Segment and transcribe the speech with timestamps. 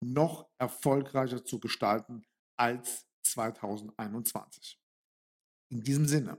[0.00, 2.24] noch erfolgreicher zu gestalten
[2.56, 4.78] als 2021?
[5.70, 6.38] In diesem Sinne,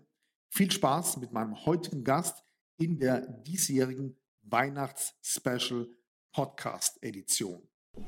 [0.49, 2.43] viel Spaß mit meinem heutigen Gast
[2.77, 5.87] in der diesjährigen Weihnachts-Special
[6.33, 7.61] Podcast Edition.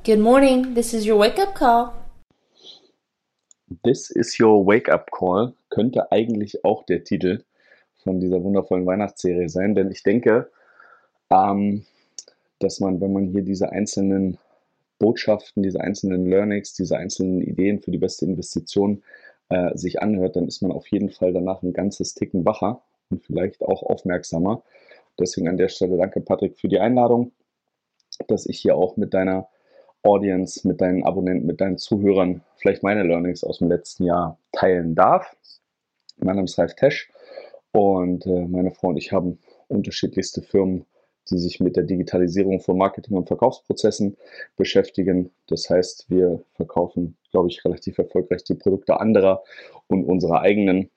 [0.05, 1.93] Good morning, this is your wake-up call.
[3.83, 7.43] This is your wake-up call könnte eigentlich auch der Titel
[8.03, 10.51] von dieser wundervollen Weihnachtsserie sein, denn ich denke,
[11.29, 11.85] ähm,
[12.59, 14.37] dass man, wenn man hier diese einzelnen
[15.01, 19.03] Botschaften, diese einzelnen Learnings, diese einzelnen Ideen für die beste Investition
[19.49, 23.23] äh, sich anhört, dann ist man auf jeden Fall danach ein ganzes Ticken wacher und
[23.23, 24.63] vielleicht auch aufmerksamer.
[25.19, 27.31] Deswegen an der Stelle danke, Patrick, für die Einladung,
[28.27, 29.49] dass ich hier auch mit deiner
[30.03, 34.93] Audience, mit deinen Abonnenten, mit deinen Zuhörern vielleicht meine Learnings aus dem letzten Jahr teilen
[34.93, 35.35] darf.
[36.17, 37.11] Mein Name ist Ralf Tesch
[37.71, 40.85] und äh, meine Frau und ich haben unterschiedlichste Firmen,
[41.29, 44.17] die sich mit der Digitalisierung von Marketing und Verkaufsprozessen
[44.55, 45.31] beschäftigen.
[45.47, 49.43] Das heißt, wir verkaufen, glaube ich, relativ erfolgreich die Produkte anderer
[49.87, 50.89] und unsere eigenen.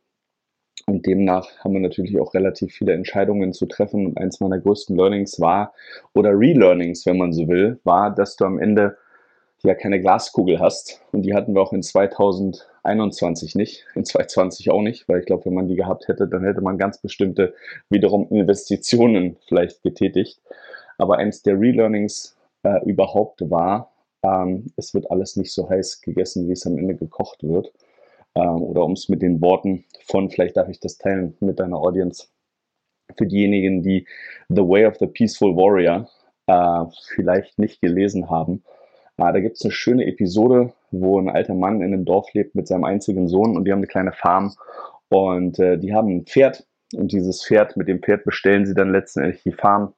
[0.87, 4.07] Und demnach haben wir natürlich auch relativ viele Entscheidungen zu treffen.
[4.07, 5.73] Und eins meiner größten Learnings war,
[6.15, 8.97] oder Relearnings, wenn man so will, war, dass du am Ende
[9.65, 11.01] ja keine Glaskugel hast.
[11.13, 15.47] Und die hatten wir auch in 2021 nicht, in 2020 auch nicht, weil ich glaube,
[15.47, 17.55] wenn man die gehabt hätte, dann hätte man ganz bestimmte
[17.89, 20.41] wiederum Investitionen vielleicht getätigt.
[20.99, 23.93] Aber eins der Relearnings äh, überhaupt war,
[24.23, 27.73] ähm, es wird alles nicht so heiß gegessen, wie es am Ende gekocht wird.
[28.35, 31.79] Ähm, oder um es mit den Worten von, vielleicht darf ich das teilen mit deiner
[31.79, 32.29] Audience,
[33.17, 34.07] für diejenigen, die
[34.49, 36.09] The Way of the Peaceful Warrior
[36.47, 38.63] äh, vielleicht nicht gelesen haben,
[39.17, 42.55] Ah, da gibt es eine schöne Episode, wo ein alter Mann in einem Dorf lebt
[42.55, 44.53] mit seinem einzigen Sohn und die haben eine kleine Farm
[45.09, 48.91] und äh, die haben ein Pferd und dieses Pferd, mit dem Pferd bestellen sie dann
[48.91, 49.95] letztendlich die Farm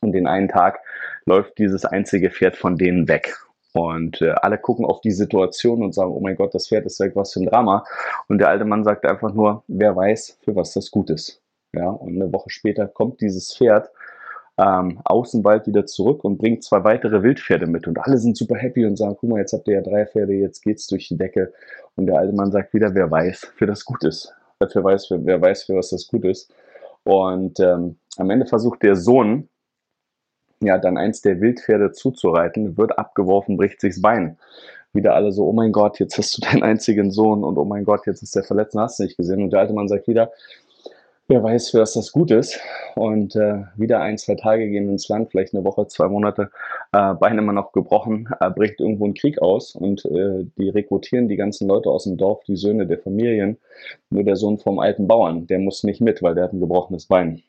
[0.00, 0.80] und den einen Tag
[1.26, 3.36] läuft dieses einzige Pferd von denen weg.
[3.74, 7.00] Und äh, alle gucken auf die Situation und sagen, oh mein Gott, das Pferd ist
[7.00, 7.84] weg, was für ein Drama.
[8.28, 11.40] Und der alte Mann sagt einfach nur, wer weiß, für was das gut ist.
[11.74, 13.90] Ja, und eine Woche später kommt dieses Pferd
[14.62, 17.88] ähm, aus wieder zurück und bringt zwei weitere Wildpferde mit.
[17.88, 20.34] Und alle sind super happy und sagen, guck mal, jetzt habt ihr ja drei Pferde,
[20.34, 21.52] jetzt geht's durch die Decke.
[21.96, 24.34] Und der alte Mann sagt wieder, wer weiß, für das gut ist.
[24.60, 26.52] Wer weiß, für, wer weiß, für was das gut ist.
[27.02, 29.48] Und ähm, am Ende versucht der Sohn,
[30.60, 34.38] ja, dann eins der Wildpferde zuzureiten, wird abgeworfen, bricht sich das Bein.
[34.92, 37.84] Wieder alle so, oh mein Gott, jetzt hast du deinen einzigen Sohn und oh mein
[37.84, 39.42] Gott, jetzt ist der verletzt, hast du nicht gesehen.
[39.42, 40.30] Und der alte Mann sagt wieder,
[41.28, 42.60] wer weiß, für was das gut ist.
[42.94, 46.50] Und äh, wieder ein, zwei Tage gehen ins Land, vielleicht eine Woche, zwei Monate,
[46.92, 51.28] äh, Beine immer noch gebrochen, äh, bricht irgendwo ein Krieg aus und äh, die rekrutieren
[51.28, 53.58] die ganzen Leute aus dem Dorf, die Söhne der Familien.
[54.10, 57.06] Nur der Sohn vom alten Bauern, der muss nicht mit, weil der hat ein gebrochenes
[57.06, 57.42] Bein.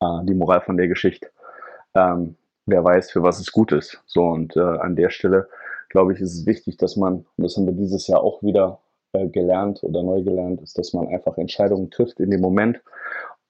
[0.00, 1.30] Äh, die Moral von der Geschichte.
[1.94, 2.36] Ähm,
[2.66, 4.00] wer weiß, für was es gut ist.
[4.06, 5.48] So, und äh, an der Stelle,
[5.88, 8.78] glaube ich, ist es wichtig, dass man, und das haben wir dieses Jahr auch wieder
[9.12, 12.82] äh, gelernt oder neu gelernt, ist, dass man einfach Entscheidungen trifft in dem Moment.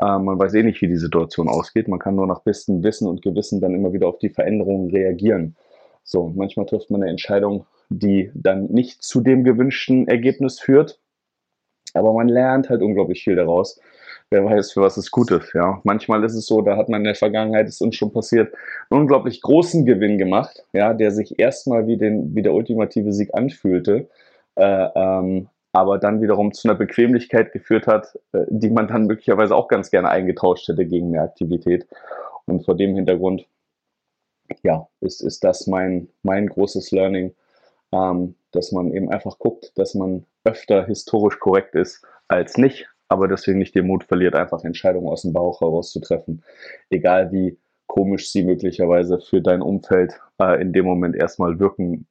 [0.00, 1.88] Äh, man weiß eh nicht, wie die Situation ausgeht.
[1.88, 5.56] Man kann nur nach bestem Wissen und Gewissen dann immer wieder auf die Veränderungen reagieren.
[6.04, 11.00] So, manchmal trifft man eine Entscheidung, die dann nicht zu dem gewünschten Ergebnis führt.
[11.94, 13.80] Aber man lernt halt unglaublich viel daraus.
[14.30, 15.54] Wer weiß, für was es gut ist.
[15.54, 15.80] Ja.
[15.84, 18.54] Manchmal ist es so, da hat man in der Vergangenheit, ist uns schon passiert,
[18.90, 24.08] einen unglaublich großen Gewinn gemacht, ja, der sich erstmal wie, wie der ultimative Sieg anfühlte
[24.58, 29.54] äh, ähm, aber dann wiederum zu einer Bequemlichkeit geführt hat, äh, die man dann möglicherweise
[29.54, 31.86] auch ganz gerne eingetauscht hätte gegen mehr Aktivität.
[32.46, 33.46] Und vor dem Hintergrund,
[34.62, 37.34] ja, ist, ist das mein, mein großes Learning,
[37.92, 43.28] ähm, dass man eben einfach guckt, dass man öfter historisch korrekt ist als nicht, aber
[43.28, 46.42] deswegen nicht den Mut verliert, einfach Entscheidungen aus dem Bauch heraus zu treffen,
[46.90, 52.06] egal wie komisch sie möglicherweise für dein Umfeld äh, in dem Moment erstmal wirken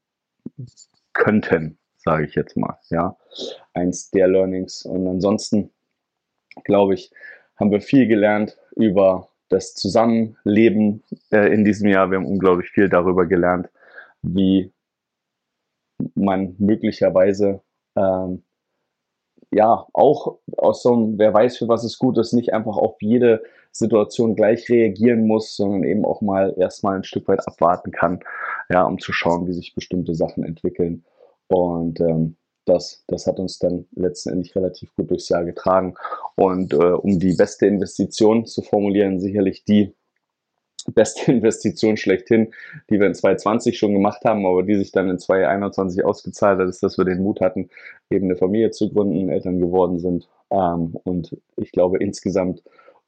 [1.13, 1.77] könnten
[2.07, 2.77] sage ich jetzt mal.
[2.89, 3.17] Ja,
[3.73, 4.85] eins der Learnings.
[4.85, 5.71] Und ansonsten,
[6.63, 7.11] glaube ich,
[7.57, 12.09] haben wir viel gelernt über das Zusammenleben äh, in diesem Jahr.
[12.09, 13.69] Wir haben unglaublich viel darüber gelernt,
[14.21, 14.71] wie
[16.15, 17.61] man möglicherweise
[17.97, 18.43] ähm,
[19.51, 23.01] ja auch aus so einem, wer weiß, für was es gut ist, nicht einfach auf
[23.01, 28.21] jede Situation gleich reagieren muss, sondern eben auch mal erstmal ein Stück weit abwarten kann,
[28.69, 31.03] ja, um zu schauen, wie sich bestimmte Sachen entwickeln.
[31.47, 32.35] Und ähm,
[32.65, 35.95] das, das hat uns dann letztendlich relativ gut durchs Jahr getragen.
[36.35, 39.93] Und äh, um die beste Investition zu formulieren, sicherlich die
[40.93, 42.53] beste Investition schlechthin,
[42.89, 46.67] die wir in 2020 schon gemacht haben, aber die sich dann in 2021 ausgezahlt hat,
[46.67, 47.69] ist, dass wir den Mut hatten,
[48.09, 50.27] eben eine Familie zu gründen, Eltern geworden sind.
[50.51, 52.63] Ähm, und ich glaube insgesamt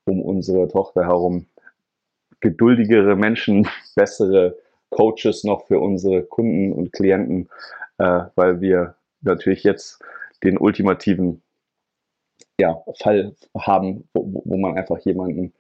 [0.06, 1.48] um unsere Tochter herum
[2.40, 4.58] geduldigere Menschen, bessere
[4.90, 7.50] Coaches noch für unsere Kunden und Klienten,
[8.00, 10.02] äh, weil wir natürlich jetzt
[10.44, 11.42] den ultimativen
[12.60, 15.54] ja, Fall haben, wo, wo man einfach jemanden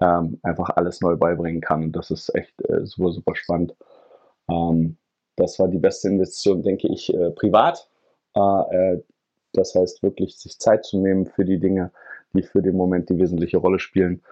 [0.00, 1.84] ähm, einfach alles neu beibringen kann.
[1.84, 3.74] Und das ist echt äh, super, super spannend.
[4.48, 4.96] Ähm,
[5.36, 7.88] das war die beste Investition, denke ich, äh, privat.
[8.34, 9.02] Äh, äh,
[9.52, 11.92] das heißt, wirklich sich Zeit zu nehmen für die Dinge,
[12.32, 14.22] die für den Moment die wesentliche Rolle spielen.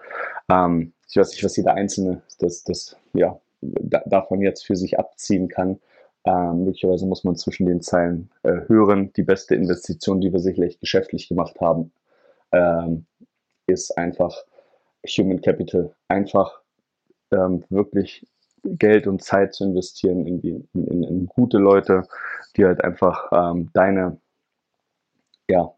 [0.50, 4.98] Ähm, ich weiß nicht, was jeder Einzelne das, das, ja, da, davon jetzt für sich
[4.98, 5.78] abziehen kann.
[6.24, 9.12] Ähm, möglicherweise muss man zwischen den Zeilen äh, hören.
[9.14, 11.92] Die beste Investition, die wir sicherlich geschäftlich gemacht haben,
[12.52, 13.06] ähm,
[13.66, 14.44] ist einfach
[15.06, 15.94] Human Capital.
[16.08, 16.60] Einfach
[17.32, 18.26] ähm, wirklich
[18.64, 22.06] Geld und Zeit zu investieren in, die, in, in gute Leute,
[22.56, 24.20] die halt einfach ähm, deine
[25.48, 25.74] ja,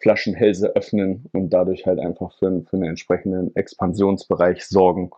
[0.00, 5.10] Flaschenhälse öffnen und dadurch halt einfach für, für einen entsprechenden Expansionsbereich sorgen.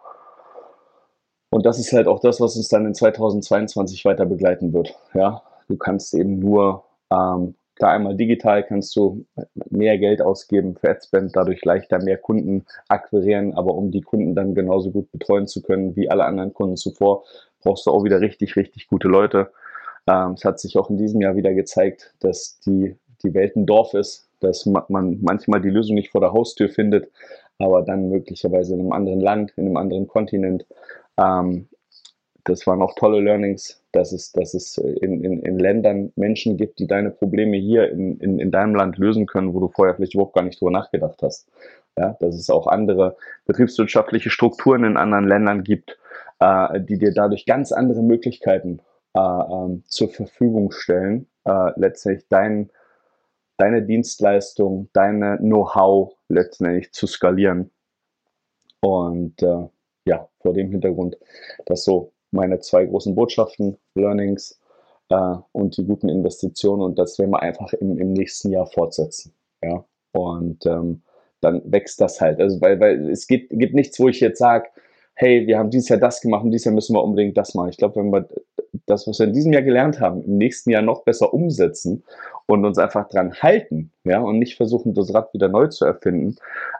[1.50, 4.94] Und das ist halt auch das, was uns dann in 2022 weiter begleiten wird.
[5.14, 9.24] Ja, du kannst eben nur, ähm, klar, einmal digital kannst du
[9.70, 14.54] mehr Geld ausgeben für Adspend, dadurch leichter mehr Kunden akquirieren, aber um die Kunden dann
[14.54, 17.24] genauso gut betreuen zu können wie alle anderen Kunden zuvor,
[17.62, 19.50] brauchst du auch wieder richtig, richtig gute Leute.
[20.06, 23.66] Ähm, es hat sich auch in diesem Jahr wieder gezeigt, dass die, die Welt ein
[23.66, 27.10] Dorf ist, dass man manchmal die Lösung nicht vor der Haustür findet,
[27.58, 30.66] aber dann möglicherweise in einem anderen Land, in einem anderen Kontinent
[31.18, 31.68] ähm,
[32.48, 36.78] das waren auch tolle Learnings, dass es, dass es in, in, in Ländern Menschen gibt,
[36.78, 40.14] die deine Probleme hier in, in, in deinem Land lösen können, wo du vorher vielleicht
[40.14, 41.48] überhaupt gar nicht drüber nachgedacht hast.
[41.98, 43.16] Ja, dass es auch andere
[43.46, 45.98] betriebswirtschaftliche Strukturen in anderen Ländern gibt,
[46.38, 48.80] äh, die dir dadurch ganz andere Möglichkeiten
[49.14, 52.70] äh, äh, zur Verfügung stellen, äh, letztlich dein,
[53.58, 57.70] deine Dienstleistung, deine Know-how letztendlich zu skalieren.
[58.80, 59.68] Und äh,
[60.06, 61.18] ja, vor dem Hintergrund,
[61.66, 64.58] dass so meine zwei großen Botschaften, Learnings
[65.10, 69.34] äh, und die guten Investitionen und das werden wir einfach im, im nächsten Jahr fortsetzen.
[69.62, 71.02] Ja, und ähm,
[71.40, 72.40] dann wächst das halt.
[72.40, 74.68] Also, weil, weil es gibt, gibt nichts, wo ich jetzt sage,
[75.14, 77.70] hey, wir haben dieses Jahr das gemacht und dieses Jahr müssen wir unbedingt das machen.
[77.70, 78.28] Ich glaube, wenn wir
[78.88, 82.04] das, was wir in diesem Jahr gelernt haben, im nächsten Jahr noch besser umsetzen
[82.46, 86.36] und uns einfach dran halten, ja, und nicht versuchen, das Rad wieder neu zu erfinden,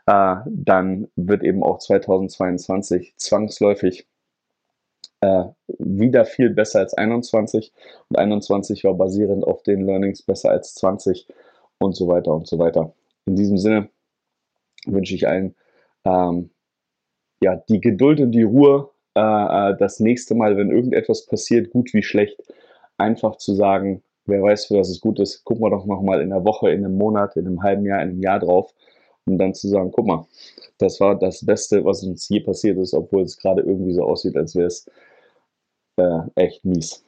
[0.07, 4.07] äh, dann wird eben auch 2022 zwangsläufig
[5.21, 5.45] äh,
[5.79, 7.73] wieder viel besser als 21
[8.09, 11.27] und 21 war basierend auf den Learnings besser als 20
[11.79, 12.93] und so weiter und so weiter.
[13.27, 13.89] In diesem Sinne
[14.87, 15.55] wünsche ich allen
[16.05, 16.51] ähm,
[17.41, 21.93] ja, die Geduld und die Ruhe, äh, äh, das nächste Mal, wenn irgendetwas passiert, gut
[21.95, 22.41] wie schlecht,
[22.97, 26.33] einfach zu sagen, wer weiß, für was es gut ist, gucken wir doch nochmal in
[26.33, 28.73] einer Woche, in einem Monat, in einem halben Jahr, in einem Jahr drauf,
[29.27, 30.27] um dann zu sagen, guck mal,
[30.79, 34.37] das war das Beste, was uns je passiert ist, obwohl es gerade irgendwie so aussieht,
[34.37, 34.87] als wäre es
[35.97, 37.05] äh, echt mies.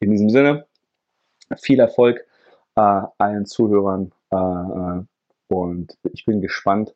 [0.00, 0.66] In diesem Sinne,
[1.60, 2.26] viel Erfolg
[2.76, 5.02] äh, allen Zuhörern äh, äh
[5.48, 6.94] und ich bin gespannt,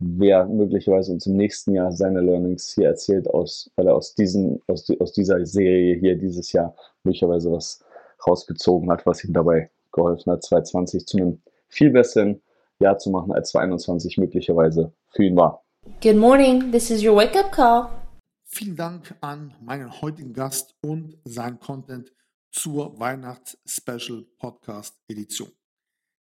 [0.00, 4.60] wer möglicherweise uns im nächsten Jahr seine Learnings hier erzählt, aus, weil er aus, diesen,
[4.66, 7.84] aus, aus dieser Serie hier dieses Jahr möglicherweise was
[8.26, 12.42] rausgezogen hat, was ihm dabei geholfen hat, 2020 zu einem viel besseren
[12.80, 15.62] Jahr zu machen, als 2021 möglicherweise für ihn war.
[16.02, 17.88] Good morning, this is your wake-up call.
[18.44, 22.12] Vielen Dank an meinen heutigen Gast und sein Content
[22.50, 25.50] zur Weihnachts-Special Podcast Edition.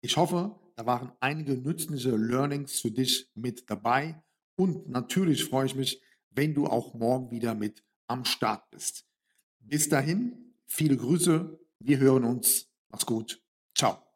[0.01, 4.22] Ich hoffe, da waren einige nützliche Learnings für dich mit dabei.
[4.55, 9.03] Und natürlich freue ich mich, wenn du auch morgen wieder mit am Start bist.
[9.60, 11.60] Bis dahin, viele Grüße.
[11.79, 12.69] Wir hören uns.
[12.89, 13.41] Mach's gut.
[13.75, 14.06] Ciao.